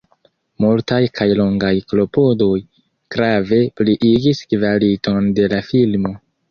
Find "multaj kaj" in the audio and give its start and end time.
0.63-1.27